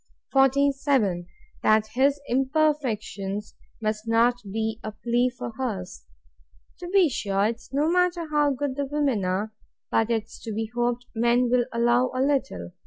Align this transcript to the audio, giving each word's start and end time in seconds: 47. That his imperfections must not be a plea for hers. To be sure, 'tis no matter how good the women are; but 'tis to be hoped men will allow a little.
47. 0.31 1.27
That 1.61 1.89
his 1.93 2.19
imperfections 2.27 3.53
must 3.79 4.07
not 4.07 4.39
be 4.51 4.79
a 4.83 4.91
plea 4.93 5.29
for 5.29 5.51
hers. 5.59 6.07
To 6.79 6.87
be 6.87 7.07
sure, 7.07 7.53
'tis 7.53 7.69
no 7.71 7.87
matter 7.87 8.27
how 8.31 8.49
good 8.51 8.77
the 8.77 8.85
women 8.87 9.23
are; 9.25 9.53
but 9.91 10.07
'tis 10.07 10.39
to 10.41 10.53
be 10.55 10.71
hoped 10.73 11.05
men 11.13 11.51
will 11.51 11.65
allow 11.71 12.09
a 12.15 12.19
little. 12.19 12.71